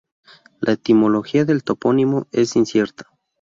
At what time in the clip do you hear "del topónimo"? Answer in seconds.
1.45-2.25